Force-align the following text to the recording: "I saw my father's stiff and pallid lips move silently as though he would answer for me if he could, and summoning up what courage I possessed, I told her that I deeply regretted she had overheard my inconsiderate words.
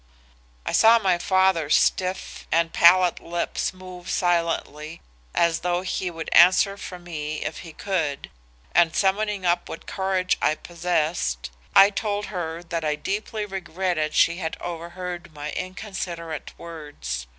"I 0.65 0.71
saw 0.71 0.97
my 0.97 1.19
father's 1.19 1.75
stiff 1.75 2.47
and 2.51 2.73
pallid 2.73 3.19
lips 3.19 3.71
move 3.71 4.09
silently 4.09 4.99
as 5.35 5.59
though 5.59 5.81
he 5.83 6.09
would 6.09 6.27
answer 6.33 6.75
for 6.75 6.97
me 6.97 7.45
if 7.45 7.59
he 7.59 7.71
could, 7.71 8.31
and 8.73 8.95
summoning 8.95 9.45
up 9.45 9.69
what 9.69 9.85
courage 9.85 10.37
I 10.41 10.55
possessed, 10.55 11.51
I 11.75 11.91
told 11.91 12.25
her 12.33 12.63
that 12.63 12.83
I 12.83 12.95
deeply 12.95 13.45
regretted 13.45 14.15
she 14.15 14.37
had 14.37 14.57
overheard 14.59 15.33
my 15.35 15.51
inconsiderate 15.51 16.57
words. 16.57 17.27